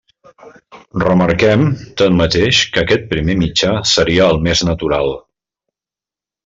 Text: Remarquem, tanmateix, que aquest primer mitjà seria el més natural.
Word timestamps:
Remarquem, 1.03 1.65
tanmateix, 2.03 2.63
que 2.73 2.83
aquest 2.85 3.07
primer 3.13 3.39
mitjà 3.45 3.77
seria 3.95 4.31
el 4.33 4.43
més 4.49 4.69
natural. 4.73 5.17